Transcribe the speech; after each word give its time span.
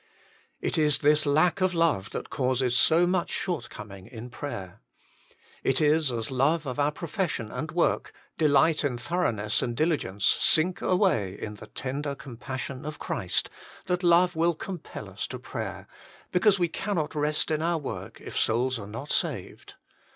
It 0.61 0.79
is 0.79 0.97
this 1.05 1.27
lack 1.27 1.61
of 1.61 1.75
love 1.75 2.09
that 2.09 2.31
causes 2.31 2.75
so 2.75 3.05
much 3.05 3.29
shortcoming 3.29 4.07
in 4.07 4.31
prayer. 4.31 4.81
It 5.63 5.79
is 5.79 6.11
as 6.11 6.31
love 6.31 6.65
of 6.65 6.79
our 6.79 6.89
4 6.89 7.07
36 7.07 7.37
THE 7.37 7.43
MINISTRY 7.43 7.45
OF 7.45 7.51
INTERCESSION 7.51 7.75
profession 7.75 7.85
and 7.85 7.91
work, 7.91 8.13
delight 8.39 8.83
in 8.83 8.97
thoroughness 8.97 9.61
and 9.61 9.77
diligence, 9.77 10.25
sink 10.25 10.81
away 10.81 11.39
in 11.39 11.53
the 11.53 11.67
tender 11.67 12.15
compassion 12.15 12.83
of 12.83 12.97
Christ, 12.97 13.51
that 13.85 14.01
love 14.01 14.35
will 14.35 14.55
compel 14.55 15.07
us 15.07 15.27
to 15.27 15.37
prayer, 15.37 15.85
be 16.31 16.39
cause 16.39 16.57
we 16.57 16.67
cannot 16.67 17.13
rest 17.13 17.51
in 17.51 17.61
our 17.61 17.77
work 17.77 18.19
if 18.19 18.35
souls 18.35 18.79
are 18.79 18.87
not 18.87 19.11
saved. 19.11 19.75